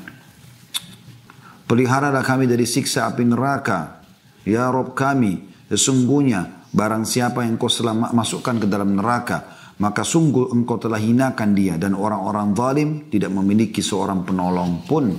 [1.66, 4.06] Peliharalah kami dari siksa api neraka.
[4.46, 5.40] Ya Rob kami,
[5.72, 11.56] sesungguhnya barang siapa yang kau selamat masukkan ke dalam neraka, maka sungguh engkau telah hinakan
[11.56, 15.16] dia dan orang-orang zalim tidak memiliki seorang penolong pun.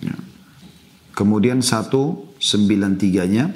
[0.00, 0.16] Ya.
[1.12, 3.50] Kemudian satu sembilan tiganya,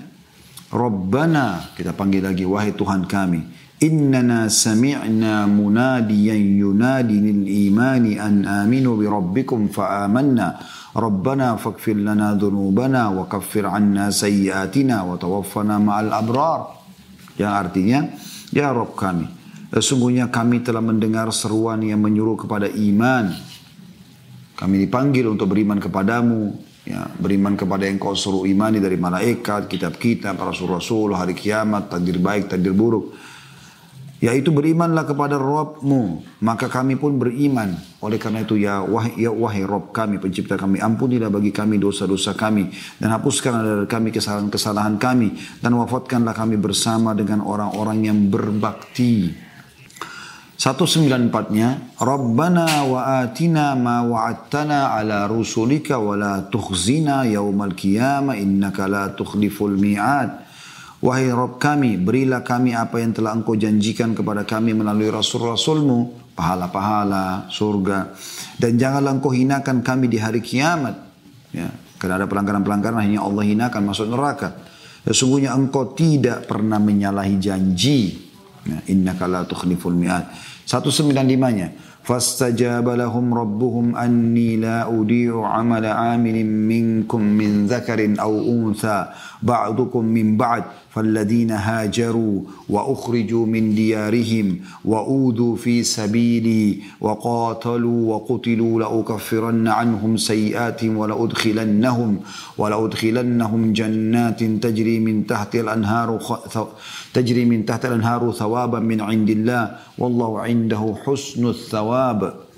[0.70, 3.40] Rabbana kita panggil lagi wahai Tuhan kami
[3.83, 10.47] إننا سمعنا مناديا ينادي للإيمان أن آمنوا بربكم فآمنا
[10.95, 16.61] ربنا فاغفر لنا ذنوبنا وكفر عنا سيئاتنا وتوفنا مع الأبرار
[17.35, 18.15] yang artinya
[18.55, 19.27] ya Rob kami
[19.67, 23.27] sesungguhnya kami telah mendengar seruan yang menyuruh kepada iman
[24.55, 26.55] kami dipanggil untuk beriman kepadamu
[26.87, 32.47] ya beriman kepada yang kau suruh imani dari malaikat kitab-kitab rasul-rasul hari kiamat takdir baik
[32.47, 33.11] takdir buruk
[34.20, 37.72] yaitu berimanlah kepada Robmu maka kami pun beriman.
[38.00, 42.32] Oleh karena itu ya wahai, ya wahai Rob kami pencipta kami ampunilah bagi kami dosa-dosa
[42.32, 49.48] kami dan hapuskan dari kami kesalahan-kesalahan kami dan wafatkanlah kami bersama dengan orang-orang yang berbakti.
[50.60, 59.08] 194-nya Rabbana wa atina ma wa'attana ala rusulika wa la tukhzina yaumal qiyamah innaka la
[59.16, 60.49] tukhliful mi'ad
[61.05, 67.45] Wahai Rob kami, berilah kami apa yang telah engkau janjikan kepada kami melalui Rasul-Rasulmu, pahala-pahala,
[67.51, 68.15] surga.
[68.57, 70.95] Dan janganlah engkau hinakan kami di hari kiamat.
[71.53, 71.69] Ya,
[72.01, 74.55] karena ada pelanggaran-pelanggaran hanya Allah hinakan masuk neraka.
[75.05, 78.25] Sesungguhnya engkau tidak pernah menyalahi janji.
[78.65, 80.31] Ya, Inna la tukhliful mi'ad.
[80.65, 81.85] 195-nya.
[82.05, 88.99] فاستجاب لهم ربهم أني لا أضيع عمل عامل منكم من ذكر أو أنثى
[89.41, 92.36] بعضكم من بعد فالذين هاجروا
[92.68, 102.10] وأخرجوا من ديارهم وأوذوا في سبيلي وقاتلوا وقتلوا لأكفرن عنهم سيئاتهم ولأدخلنهم
[102.58, 106.08] ولأدخلنهم جنات تجري من تحت الأنهار
[107.14, 109.64] تجري من تحت الأنهار ثوابا من عند الله
[109.98, 112.50] والله عنده حسن الثواب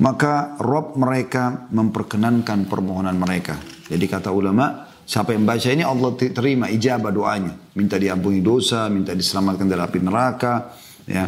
[0.00, 3.60] maka Rob mereka memperkenankan permohonan mereka.
[3.84, 7.58] Jadi kata ulama, siapa yang baca ini Allah terima ijabah doanya.
[7.74, 10.70] Minta diampuni dosa, minta diselamatkan dari api neraka.
[11.10, 11.26] Ya.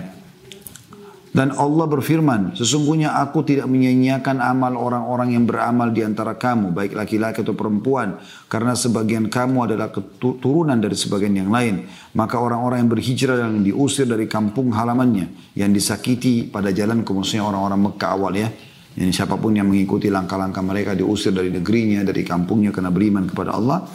[1.32, 6.92] Dan Allah berfirman, sesungguhnya aku tidak menyia-nyiakan amal orang-orang yang beramal di antara kamu, baik
[6.92, 8.20] laki-laki atau perempuan,
[8.52, 11.88] karena sebagian kamu adalah keturunan dari sebagian yang lain.
[12.12, 17.80] Maka orang-orang yang berhijrah dan diusir dari kampung halamannya, yang disakiti pada jalan maksudnya orang-orang
[17.80, 18.52] Mekah awal ya,
[18.92, 23.56] Yang siapa pun yang mengikuti langkah-langkah mereka diusir dari negerinya, dari kampungnya karena beriman kepada
[23.56, 23.88] Allah,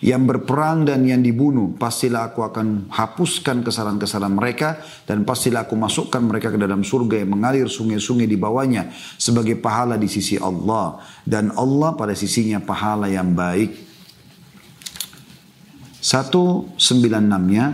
[0.00, 6.24] yang berperang dan yang dibunuh, pastilah aku akan hapuskan kesalahan-kesalahan mereka dan pastilah aku masukkan
[6.24, 8.88] mereka ke dalam surga yang mengalir sungai-sungai di bawahnya
[9.20, 13.92] sebagai pahala di sisi Allah dan Allah pada sisinya pahala yang baik.
[16.00, 17.64] 196-nya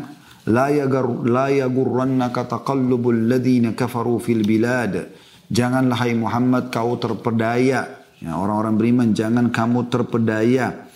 [0.51, 5.26] la yagar la yagurrannaka taqallubul ladzina kafaru fil bilad.
[5.47, 7.87] Janganlah hai Muhammad kau terpedaya
[8.19, 10.91] ya, orang-orang beriman jangan kamu terpedaya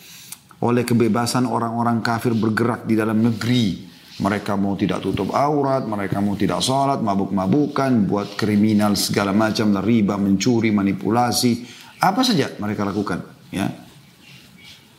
[0.60, 3.88] oleh kebebasan orang-orang kafir bergerak di dalam negeri.
[4.20, 10.20] Mereka mau tidak tutup aurat, mereka mau tidak sholat, mabuk-mabukan, buat kriminal segala macam, riba,
[10.20, 11.64] mencuri, manipulasi,
[12.04, 13.24] apa saja mereka lakukan.
[13.48, 13.72] Ya,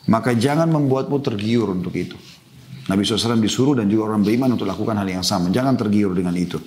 [0.10, 2.18] maka jangan membuatmu tergiur untuk itu.
[2.90, 5.54] Nabi SAW disuruh dan juga orang beriman untuk lakukan hal yang sama.
[5.54, 6.58] Jangan tergiur dengan itu.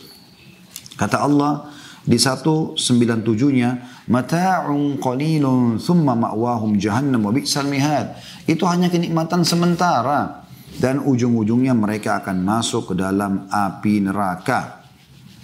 [0.94, 1.66] Kata Allah,
[2.04, 3.70] di 197-nya,
[4.12, 8.20] mata'un qalilun thumma ma'wahum jahannam wa bi'sal mihad.
[8.44, 10.44] Itu hanya kenikmatan sementara
[10.76, 14.84] dan ujung-ujungnya mereka akan masuk ke dalam api neraka.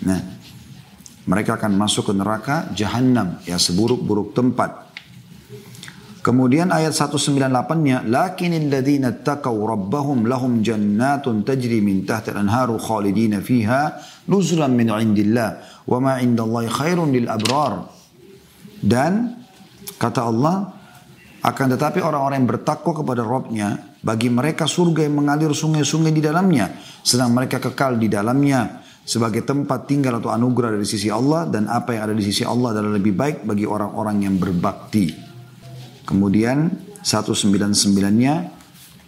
[0.05, 0.21] Nah,
[1.25, 4.90] mereka akan masuk ke neraka jahannam, ya seburuk-buruk tempat.
[6.21, 13.97] Kemudian ayat 198-nya, "Lakinil ladzina taqaw rabbahum lahum jannatun tajri min tahtiha al-anharu khalidina fiha
[14.29, 17.89] nuzulan min indillah wa ma indallahi khairun lil abrar."
[18.85, 19.33] Dan
[19.97, 20.77] kata Allah,
[21.41, 23.69] akan tetapi orang-orang yang bertakwa kepada Rabbnya,
[24.05, 26.69] bagi mereka surga yang mengalir sungai-sungai di dalamnya,
[27.01, 31.97] sedang mereka kekal di dalamnya sebagai tempat tinggal atau anugerah dari sisi Allah dan apa
[31.97, 35.30] yang ada di sisi Allah adalah lebih baik bagi orang-orang yang berbakti.
[36.11, 36.75] Kemudian
[37.07, 38.35] 199-nya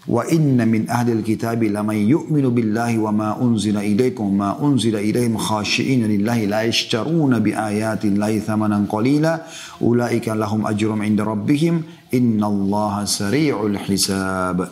[0.06, 5.34] wa inna min ahli alkitabi lamay yu'minu billahi wa ma unzila ilaikum ma unzila ilaihim
[5.34, 9.42] khashi'ina lillahi la yashtaruna bi ayati llahi thamanan qalila
[9.82, 11.82] ulaika lahum ajrum inda rabbihim
[12.14, 14.62] innallaha sari'ul hisab.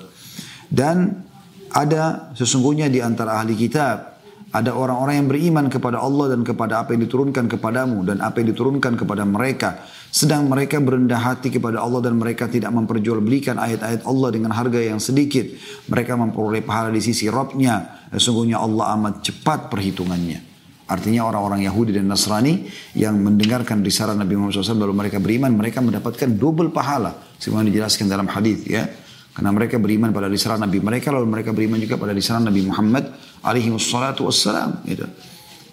[0.70, 1.26] Dan
[1.74, 6.94] ada sesungguhnya di antara ahli kitab ada orang-orang yang beriman kepada Allah dan kepada apa
[6.94, 12.02] yang diturunkan kepadamu dan apa yang diturunkan kepada mereka sedang mereka berendah hati kepada Allah
[12.02, 15.46] dan mereka tidak memperjualbelikan ayat-ayat Allah dengan harga yang sedikit.
[15.86, 18.10] Mereka memperoleh pahala di sisi Rabbnya.
[18.10, 20.50] Sesungguhnya Allah amat cepat perhitungannya.
[20.90, 22.66] Artinya orang-orang Yahudi dan Nasrani
[22.98, 27.14] yang mendengarkan risalah Nabi Muhammad SAW lalu mereka beriman, mereka mendapatkan double pahala.
[27.38, 28.90] Sebagaimana dijelaskan dalam hadis ya.
[29.30, 33.14] Karena mereka beriman pada risalah Nabi mereka, lalu mereka beriman juga pada risalah Nabi Muhammad
[33.46, 34.82] alaihi wassalam.
[34.82, 35.06] Gitu.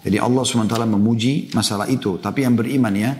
[0.06, 2.22] Jadi Allah SWT memuji masalah itu.
[2.22, 3.18] Tapi yang beriman ya,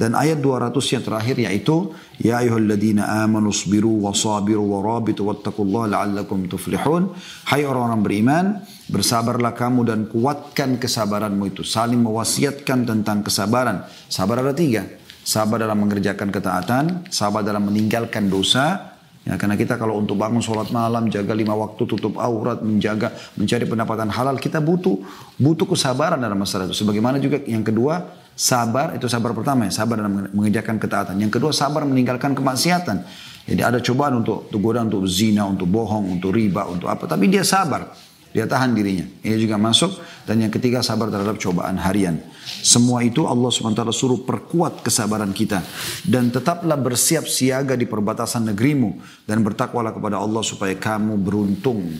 [0.00, 5.92] dan ayat 200 yang terakhir yaitu ya ayyuhalladzina amanu sabiru wa sabiru wa rabitu wattaqullaha
[5.92, 7.12] la'allakum tuflihun.
[7.44, 8.44] Hai orang-orang beriman,
[8.88, 11.68] bersabarlah kamu dan kuatkan kesabaranmu itu.
[11.68, 13.84] Saling mewasiatkan tentang kesabaran.
[14.08, 14.88] Sabar ada tiga.
[15.20, 20.72] Sabar dalam mengerjakan ketaatan, sabar dalam meninggalkan dosa, Ya, karena kita kalau untuk bangun sholat
[20.72, 24.96] malam, jaga lima waktu, tutup aurat, menjaga, mencari pendapatan halal, kita butuh
[25.36, 26.80] butuh kesabaran dalam masalah itu.
[26.80, 28.00] Sebagaimana juga yang kedua,
[28.36, 31.20] Sabar itu sabar pertama ya, sabar dalam mengerjakan ketaatan.
[31.20, 33.04] Yang kedua sabar meninggalkan kemaksiatan.
[33.44, 37.04] Jadi ada cobaan untuk, untuk untuk zina, untuk bohong, untuk riba, untuk apa.
[37.08, 37.90] Tapi dia sabar.
[38.30, 39.02] Dia tahan dirinya.
[39.26, 39.98] Ini juga masuk.
[40.22, 42.22] Dan yang ketiga sabar terhadap cobaan harian.
[42.46, 45.66] Semua itu Allah SWT suruh perkuat kesabaran kita.
[46.06, 49.02] Dan tetaplah bersiap siaga di perbatasan negerimu.
[49.26, 51.90] Dan bertakwalah kepada Allah supaya kamu beruntung.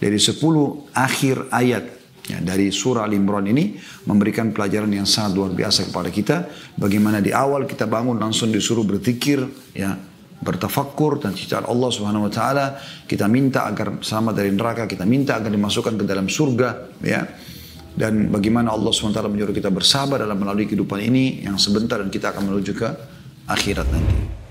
[0.00, 1.97] Dari sepuluh akhir ayat
[2.28, 6.36] Ya, dari surah Al-Imran ini memberikan pelajaran yang sangat luar biasa kepada kita.
[6.76, 9.96] Bagaimana di awal kita bangun langsung disuruh berzikir, ya,
[10.38, 12.76] bertafakkur dan cita Allah Subhanahu wa taala.
[13.08, 17.24] Kita minta agar selamat dari neraka, kita minta agar dimasukkan ke dalam surga, ya.
[17.98, 22.30] dan bagaimana Allah SWT menyuruh kita bersabar dalam melalui kehidupan ini yang sebentar dan kita
[22.30, 22.88] akan menuju ke
[23.50, 24.47] akhirat nanti.